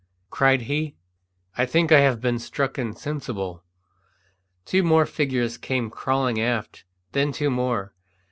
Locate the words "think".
1.67-1.91